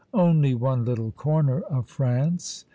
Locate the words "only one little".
0.15-1.11